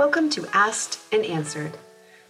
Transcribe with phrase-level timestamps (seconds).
[0.00, 1.76] Welcome to Asked and Answered,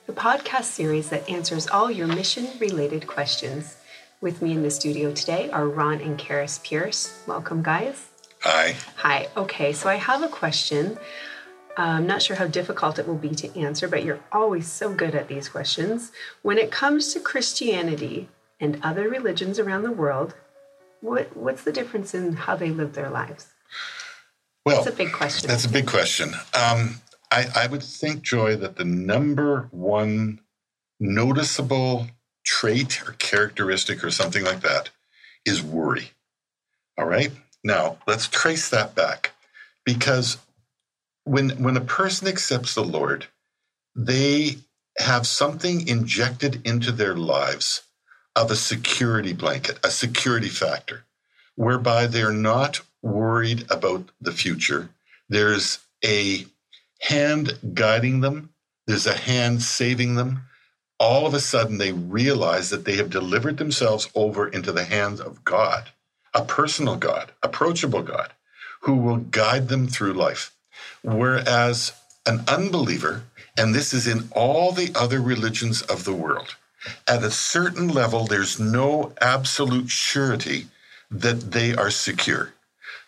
[0.08, 3.77] the podcast series that answers all your mission related questions.
[4.21, 7.22] With me in the studio today are Ron and Karis Pierce.
[7.29, 8.09] Welcome, guys.
[8.41, 8.75] Hi.
[8.96, 9.29] Hi.
[9.37, 10.98] Okay, so I have a question.
[11.79, 14.93] Uh, I'm not sure how difficult it will be to answer, but you're always so
[14.93, 16.11] good at these questions.
[16.43, 18.29] When it comes to Christianity
[18.59, 20.34] and other religions around the world,
[21.02, 23.46] what, what's the difference in how they live their lives?
[24.66, 25.46] Well, That's a big question.
[25.46, 26.34] That's a big question.
[26.52, 26.96] Um,
[27.31, 30.41] I, I would think, Joy, that the number one
[30.98, 32.09] noticeable
[32.45, 34.91] trait or characteristic or something like that
[35.45, 36.11] is worry.
[36.98, 37.30] All right.
[37.62, 39.33] Now let's trace that back,
[39.85, 40.38] because
[41.24, 43.27] when when a person accepts the Lord,
[43.95, 44.57] they
[44.99, 47.83] have something injected into their lives
[48.37, 51.05] of a security blanket, a security factor,
[51.57, 54.91] whereby they're not worried about the future.
[55.29, 56.47] There's a
[57.00, 58.50] hand guiding them,
[58.86, 60.42] there's a hand saving them.
[60.98, 65.20] All of a sudden, they realize that they have delivered themselves over into the hands
[65.20, 65.90] of God,
[66.34, 68.32] a personal God, approachable God,
[68.82, 70.52] who will guide them through life.
[71.02, 71.92] Whereas
[72.26, 73.24] an unbeliever,
[73.56, 76.56] and this is in all the other religions of the world,
[77.06, 80.66] at a certain level, there's no absolute surety
[81.10, 82.52] that they are secure.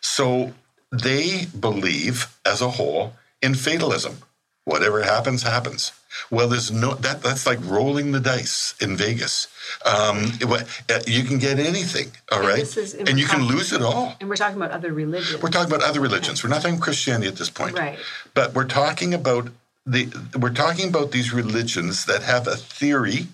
[0.00, 0.52] So
[0.90, 4.18] they believe as a whole in fatalism.
[4.64, 5.90] Whatever happens, happens.
[6.30, 9.48] Well, there's no that that's like rolling the dice in Vegas.
[9.84, 13.82] Um, it, you can get anything, all right, And is- and you can lose it
[13.82, 14.14] all.
[14.20, 15.42] and we're talking about other religions.
[15.42, 16.44] We're talking about other religions.
[16.44, 17.76] We're not talking Christianity at this point.
[17.76, 17.98] Right.
[18.34, 19.48] But we're talking about
[19.84, 23.26] the we're talking about these religions that have a theory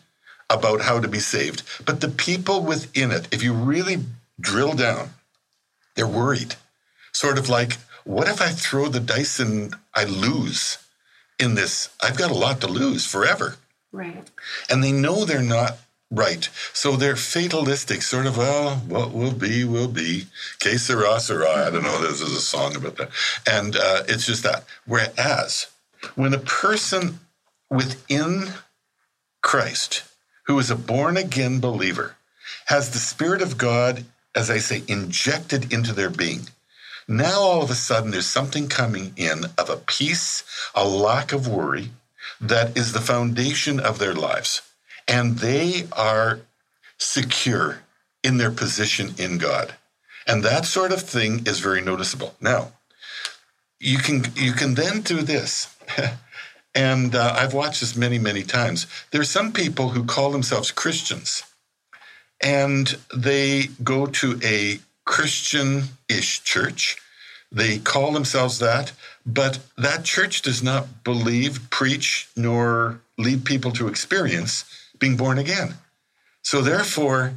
[0.48, 1.62] about how to be saved.
[1.84, 3.98] But the people within it, if you really
[4.40, 5.10] drill down,
[5.94, 6.54] they're worried.
[7.12, 10.78] Sort of like, what if I throw the dice and I lose
[11.38, 11.88] in this?
[12.02, 13.56] I've got a lot to lose forever
[13.92, 14.28] Right.
[14.70, 15.78] and they know they're not
[16.10, 16.48] right.
[16.72, 20.26] So they're fatalistic, sort of, well, what will be, will be.
[20.60, 21.66] Que sera, sera.
[21.66, 23.10] I don't know, there's, there's a song about that.
[23.46, 24.64] And uh, it's just that.
[24.86, 25.66] Whereas
[26.14, 27.18] when a person
[27.70, 28.52] within
[29.42, 30.02] Christ,
[30.46, 32.16] who is a born again believer,
[32.66, 36.48] has the Spirit of God, as I say, injected into their being,
[37.08, 41.48] now all of a sudden there's something coming in of a peace, a lack of
[41.48, 41.90] worry
[42.40, 44.62] that is the foundation of their lives.
[45.08, 46.40] And they are
[46.98, 47.80] secure
[48.22, 49.74] in their position in God.
[50.26, 52.34] And that sort of thing is very noticeable.
[52.40, 52.72] Now,
[53.80, 55.74] you can you can then do this.
[56.74, 58.86] and uh, I've watched this many, many times.
[59.10, 61.44] There's some people who call themselves Christians
[62.40, 66.98] and they go to a Christian ish church.
[67.50, 68.92] They call themselves that,
[69.24, 74.66] but that church does not believe, preach, nor lead people to experience
[74.98, 75.76] being born again.
[76.42, 77.32] So, therefore,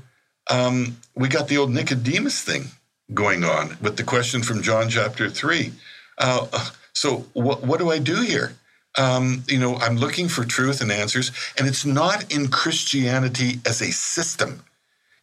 [0.50, 2.66] um, we got the old Nicodemus thing
[3.14, 5.72] going on with the question from John chapter 3.
[6.18, 6.48] Uh,
[6.92, 8.54] so, what, what do I do here?
[8.98, 13.82] Um, you know, I'm looking for truth and answers, and it's not in Christianity as
[13.82, 14.62] a system.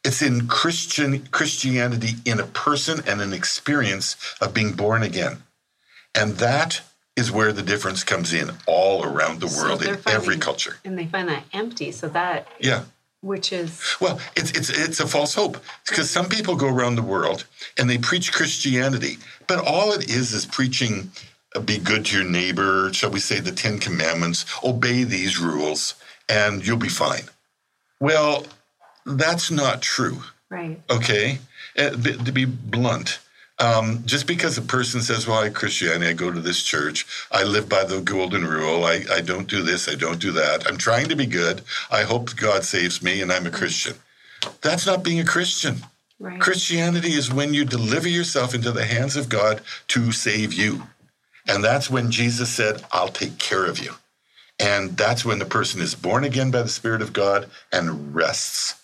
[0.08, 5.42] It's in Christian Christianity in a person and an experience of being born again.
[6.14, 6.80] And that
[7.14, 10.78] is where the difference comes in all around the world they're in every culture.
[10.82, 11.92] And they find that empty.
[11.92, 12.84] So that, Yeah.
[13.20, 17.02] which is, Well, it's it's it's a false hope because some people go around the
[17.02, 17.44] world
[17.76, 21.12] and they preach Christianity, but all it is is preaching
[21.54, 25.96] uh, be good to your neighbor, shall we say the 10 commandments, obey these rules
[26.30, 27.24] and you'll be fine.
[28.00, 28.46] Well,
[29.06, 30.22] that's not true.
[30.50, 30.80] right.
[30.90, 31.38] Okay,
[31.76, 33.20] Uh, b- to be blunt,
[33.60, 37.44] um, just because a person says, "Well, I Christianity, I go to this church, I
[37.44, 40.78] live by the golden rule, I, I don't do this, I don't do that, I'm
[40.78, 43.94] trying to be good, I hope God saves me, and I'm a Christian,"
[44.60, 45.84] that's not being a Christian.
[46.18, 46.40] Right.
[46.40, 50.88] Christianity is when you deliver yourself into the hands of God to save you,
[51.46, 53.94] and that's when Jesus said, "I'll take care of you."
[54.60, 58.74] And that's when the person is born again by the Spirit of God and rests.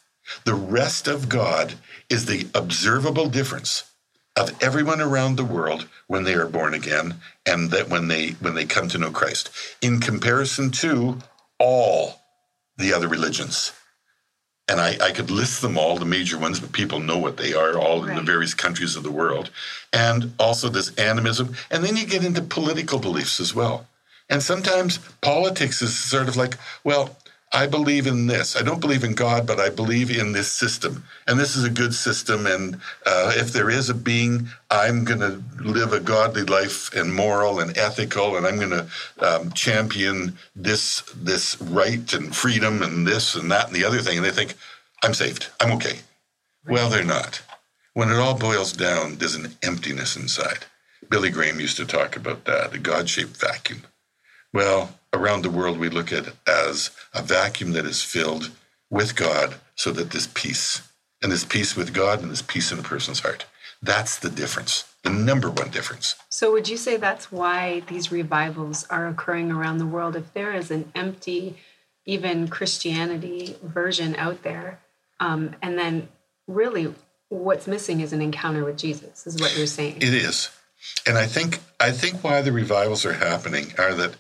[0.44, 1.75] The rest of God
[2.08, 3.84] is the observable difference
[4.36, 7.14] of everyone around the world when they are born again
[7.46, 9.50] and that when they when they come to know Christ
[9.81, 11.19] in comparison to
[11.58, 12.20] all
[12.76, 13.72] the other religions.
[14.66, 17.52] And I, I could list them all, the major ones, but people know what they
[17.52, 19.50] are, all in the various countries of the world.
[19.92, 21.54] And also this animism.
[21.70, 23.86] And then you get into political beliefs as well.
[24.31, 27.14] And sometimes politics is sort of like, well,
[27.54, 28.56] I believe in this.
[28.56, 31.04] I don't believe in God, but I believe in this system.
[31.28, 32.46] And this is a good system.
[32.46, 37.14] And uh, if there is a being, I'm going to live a godly life and
[37.14, 38.86] moral and ethical, and I'm going to
[39.20, 44.16] um, champion this this right and freedom and this and that and the other thing.
[44.18, 44.54] And they think,
[45.04, 45.48] I'm saved.
[45.60, 46.00] I'm okay.
[46.66, 47.40] Well, they're not.
[47.92, 50.66] When it all boils down, there's an emptiness inside.
[51.08, 53.82] Billy Graham used to talk about that, a God shaped vacuum.
[54.52, 58.50] Well, around the world, we look at as a vacuum that is filled
[58.90, 60.82] with God so that this peace.
[61.22, 63.46] And this peace with God and this peace in a person's heart.
[63.82, 66.16] That's the difference, the number one difference.
[66.28, 70.16] So, would you say that's why these revivals are occurring around the world?
[70.16, 71.56] If there is an empty,
[72.06, 74.81] even Christianity version out there,
[75.20, 76.08] um, and then
[76.46, 76.94] really
[77.28, 79.96] what's missing is an encounter with Jesus, is what you're saying.
[79.96, 80.50] It is.
[81.06, 84.14] And I think I think why the revivals are happening are that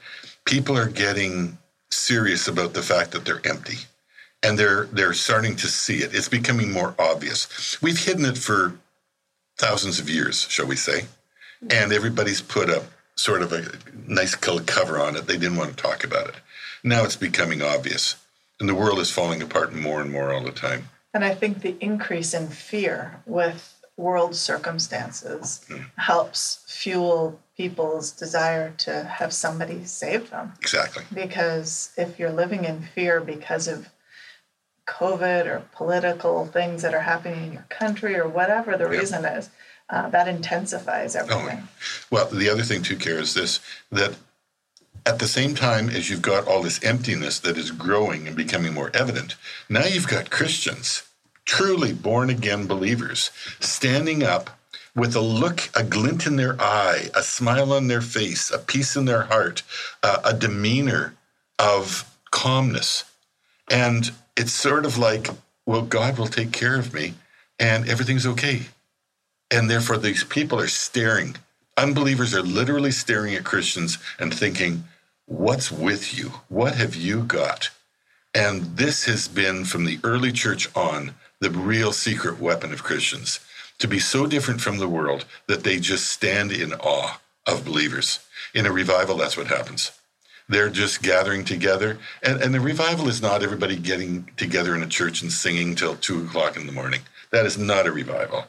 [0.44, 1.58] people are getting
[1.90, 3.78] serious about the fact that they're empty.
[4.42, 6.14] And they're they're starting to see it.
[6.14, 7.80] It's becoming more obvious.
[7.80, 8.74] We've hidden it for
[9.56, 11.06] thousands of years, shall we say.
[11.70, 12.82] And everybody's put a
[13.16, 13.64] sort of a
[14.06, 15.26] nice cover on it.
[15.26, 16.34] They didn't want to talk about it.
[16.82, 18.16] Now it's becoming obvious.
[18.60, 20.88] And the world is falling apart more and more all the time.
[21.14, 25.64] And I think the increase in fear with world circumstances
[25.96, 30.52] helps fuel people's desire to have somebody save them.
[30.60, 31.04] Exactly.
[31.12, 33.88] Because if you're living in fear because of
[34.86, 39.00] COVID or political things that are happening in your country or whatever the yep.
[39.00, 39.50] reason is,
[39.88, 41.60] uh, that intensifies oh, everything.
[41.62, 41.68] Oh.
[42.10, 43.60] Well, the other thing too, Kara, is this
[43.92, 44.16] that
[45.06, 48.74] at the same time as you've got all this emptiness that is growing and becoming
[48.74, 49.36] more evident,
[49.68, 51.04] now you've got Christians
[51.44, 53.30] truly born again believers
[53.60, 54.50] standing up
[54.94, 58.96] with a look, a glint in their eye, a smile on their face, a peace
[58.96, 59.62] in their heart,
[60.02, 61.14] uh, a demeanor
[61.58, 63.04] of calmness.
[63.70, 65.28] And it's sort of like,
[65.66, 67.14] well, God will take care of me
[67.58, 68.62] and everything's okay.
[69.50, 71.36] And therefore, these people are staring.
[71.76, 74.84] Unbelievers are literally staring at Christians and thinking,
[75.26, 76.32] What's with you?
[76.48, 77.70] What have you got?
[78.34, 83.40] And this has been from the early church on the real secret weapon of Christians
[83.78, 88.20] to be so different from the world that they just stand in awe of believers.
[88.54, 89.92] In a revival, that's what happens.
[90.48, 91.98] They're just gathering together.
[92.22, 95.96] And, and the revival is not everybody getting together in a church and singing till
[95.96, 97.00] two o'clock in the morning.
[97.30, 98.46] That is not a revival.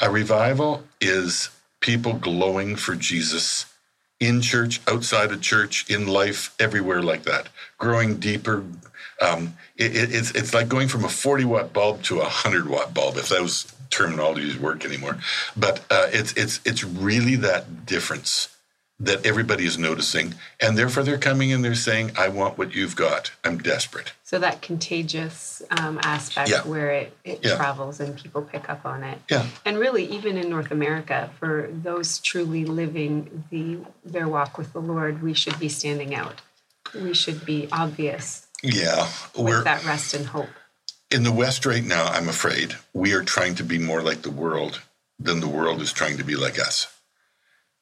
[0.00, 1.48] a revival is
[1.80, 3.66] people glowing for Jesus
[4.20, 8.64] in church, outside of church, in life, everywhere like that, growing deeper,
[9.22, 12.92] um, it, it's it's like going from a 40 watt bulb to a 100 watt
[12.92, 15.18] bulb, if those terminologies work anymore.
[15.56, 18.48] But uh, it's it's it's really that difference
[18.98, 21.62] that everybody is noticing, and therefore they're coming in.
[21.62, 23.32] They're saying, "I want what you've got.
[23.44, 26.62] I'm desperate." So that contagious um, aspect yeah.
[26.62, 27.56] where it, it yeah.
[27.56, 29.18] travels and people pick up on it.
[29.30, 29.46] Yeah.
[29.66, 34.80] And really, even in North America, for those truly living the their walk with the
[34.80, 36.40] Lord, we should be standing out.
[36.94, 40.48] We should be obvious yeah, with that rest and hope.
[41.10, 44.30] In the West right now, I'm afraid we are trying to be more like the
[44.30, 44.80] world
[45.18, 46.86] than the world is trying to be like us,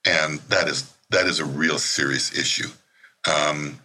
[0.04, 2.68] and that is that is a real serious issue.
[3.28, 3.80] Um,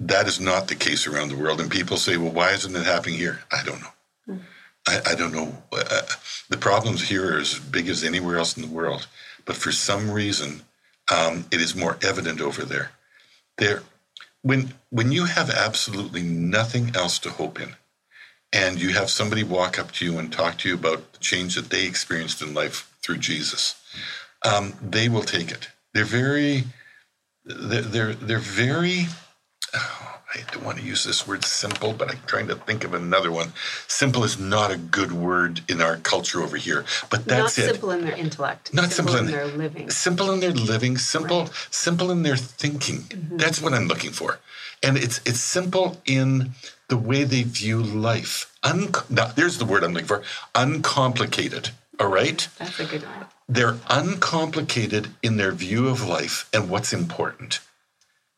[0.00, 2.86] that is not the case around the world, and people say, "Well, why isn't it
[2.86, 3.92] happening here?" I don't know.
[4.28, 4.40] Mm.
[4.86, 5.54] I, I, don't know.
[5.72, 6.02] Uh,
[6.48, 9.06] the problems here are as big as anywhere else in the world,
[9.44, 10.62] but for some reason,
[11.14, 12.92] um, it is more evident over there.
[13.58, 13.82] There,
[14.48, 17.76] when when you have absolutely nothing else to hope in
[18.52, 21.56] and you have somebody walk up to you and talk to you about the change
[21.56, 23.76] that they experienced in life through jesus
[24.44, 25.68] um, they will take it.
[25.94, 26.64] They're very
[27.44, 29.06] they're they're, they're very
[29.74, 32.92] oh, I don't want to use this word simple, but I'm trying to think of
[32.92, 33.52] another one.
[33.86, 37.72] Simple is not a good word in our culture over here, but that's not it.
[37.72, 38.74] simple in their intellect.
[38.74, 39.90] Not simple, simple in, their living.
[39.90, 40.98] Simple in their living.
[40.98, 41.68] Simple, right.
[41.70, 42.98] simple in their thinking.
[42.98, 43.36] Mm-hmm.
[43.38, 44.38] That's what I'm looking for,
[44.82, 46.50] and it's it's simple in
[46.88, 48.54] the way they view life.
[48.62, 50.22] Un- now, there's the word I'm looking for.
[50.54, 51.70] Uncomplicated.
[52.00, 52.46] All right.
[52.58, 53.26] That's a good one.
[53.48, 57.60] They're uncomplicated in their view of life and what's important.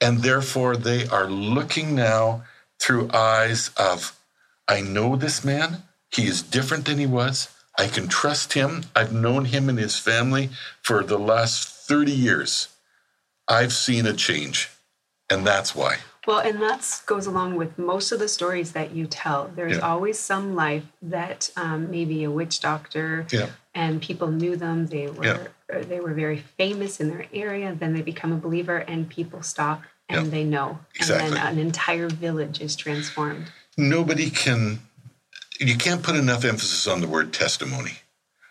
[0.00, 2.44] And therefore, they are looking now
[2.78, 4.18] through eyes of,
[4.66, 5.82] I know this man.
[6.10, 7.48] He is different than he was.
[7.78, 8.84] I can trust him.
[8.96, 10.50] I've known him and his family
[10.82, 12.68] for the last 30 years.
[13.46, 14.70] I've seen a change.
[15.28, 15.98] And that's why.
[16.26, 19.50] Well, and that goes along with most of the stories that you tell.
[19.54, 19.88] There's yeah.
[19.88, 23.50] always some life that um, maybe a witch doctor yeah.
[23.74, 24.86] and people knew them.
[24.86, 25.46] They were yeah.
[25.88, 27.74] They were very famous in their area.
[27.78, 30.30] Then they become a believer, and people stop and Yeah.
[30.30, 30.78] they know.
[30.96, 31.28] Exactly.
[31.28, 33.50] And then an entire village is transformed.
[33.76, 34.80] Nobody can,
[35.58, 38.00] you can't put enough emphasis on the word testimony.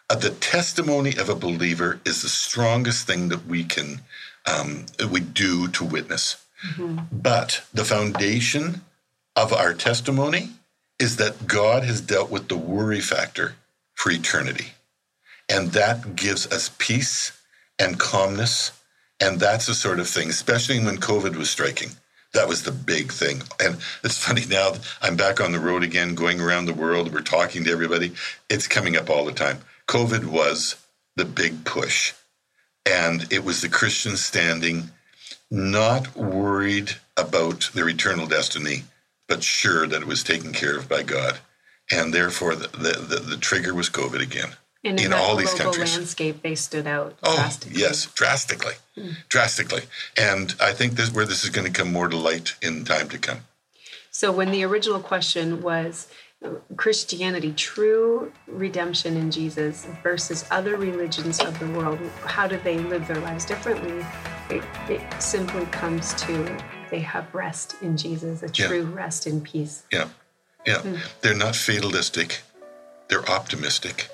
[0.09, 4.01] Uh, the testimony of a believer is the strongest thing that we can,
[4.47, 6.37] um, we do to witness.
[7.11, 8.81] But the foundation
[9.35, 10.49] of our testimony
[10.97, 13.55] is that God has dealt with the worry factor
[13.93, 14.71] for eternity.
[15.49, 17.31] And that gives us peace
[17.79, 18.71] and calmness.
[19.19, 21.89] And that's the sort of thing, especially when COVID was striking.
[22.33, 23.41] That was the big thing.
[23.59, 27.11] And it's funny now, I'm back on the road again, going around the world.
[27.11, 28.13] We're talking to everybody.
[28.49, 29.59] It's coming up all the time.
[29.87, 30.75] COVID was
[31.15, 32.13] the big push.
[32.85, 34.91] And it was the Christians standing,
[35.49, 38.83] not worried about their eternal destiny,
[39.27, 41.39] but sure that it was taken care of by God.
[41.91, 44.51] And therefore, the, the, the, the trigger was COVID again
[44.83, 45.93] And all these countries.
[45.95, 47.81] landscape, they stood out Oh, drastically.
[47.81, 49.09] yes, drastically, hmm.
[49.27, 49.83] drastically.
[50.17, 53.09] And I think this where this is going to come more to light in time
[53.09, 53.39] to come.
[54.11, 56.07] So when the original question was
[56.77, 63.05] Christianity, true redemption in Jesus versus other religions of the world, how do they live
[63.07, 64.05] their lives differently?
[64.49, 66.57] It, it simply comes to
[66.89, 68.67] they have rest in Jesus, a Yeah.
[68.67, 69.83] true rest in peace.
[69.91, 70.07] Yeah,
[70.65, 70.79] yeah.
[70.79, 70.95] Hmm.
[71.21, 72.41] They're not fatalistic.
[73.09, 74.09] They're optimistic,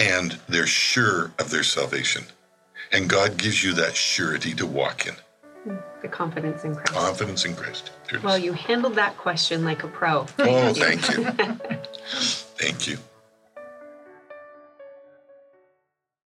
[0.00, 2.24] and they're sure of their salvation.
[2.90, 5.14] And God gives you that surety to walk in.
[6.00, 6.92] The confidence in Christ.
[6.92, 7.90] Confidence in Christ.
[8.06, 8.24] There it is.
[8.24, 10.20] Well, you handled that question like a pro.
[10.38, 11.24] oh, thank you.
[12.56, 12.96] thank you.